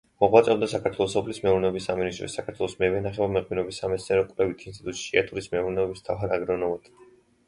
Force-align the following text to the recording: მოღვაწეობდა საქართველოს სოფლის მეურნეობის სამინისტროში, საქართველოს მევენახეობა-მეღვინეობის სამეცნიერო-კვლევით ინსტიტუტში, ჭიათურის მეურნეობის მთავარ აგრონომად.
მოღვაწეობდა 0.23 0.67
საქართველოს 0.69 1.11
სოფლის 1.15 1.39
მეურნეობის 1.41 1.89
სამინისტროში, 1.89 2.31
საქართველოს 2.35 2.75
მევენახეობა-მეღვინეობის 2.79 3.81
სამეცნიერო-კვლევით 3.83 4.65
ინსტიტუტში, 4.71 5.05
ჭიათურის 5.11 5.51
მეურნეობის 5.53 6.03
მთავარ 6.05 6.35
აგრონომად. 6.39 6.91